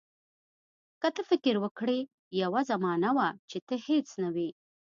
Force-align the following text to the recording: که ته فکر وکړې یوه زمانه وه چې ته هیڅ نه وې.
که 1.01 1.07
ته 1.15 1.21
فکر 1.31 1.55
وکړې 1.63 1.99
یوه 2.41 2.61
زمانه 2.71 3.09
وه 3.15 3.27
چې 3.49 3.57
ته 3.67 3.75
هیڅ 3.87 4.07
نه 4.23 4.29
وې. 4.35 4.49